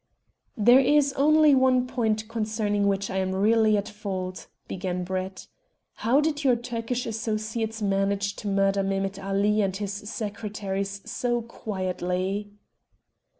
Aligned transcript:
"There 0.57 0.79
is 0.79 1.13
only 1.13 1.53
one 1.53 1.85
point 1.85 2.27
concerning 2.27 2.87
which 2.87 3.11
I 3.11 3.17
am 3.17 3.35
really 3.35 3.77
at 3.77 3.87
fault," 3.87 4.47
began 4.67 5.03
Brett. 5.03 5.45
"How 6.01 6.19
did 6.19 6.43
your 6.43 6.55
Turkish 6.55 7.05
associates 7.05 7.83
manage 7.83 8.35
to 8.37 8.47
murder 8.47 8.81
Mehemet 8.81 9.19
Ali 9.23 9.61
and 9.61 9.77
his 9.77 9.93
secretaries 9.93 11.01
so 11.05 11.43
quietly?" 11.43 12.49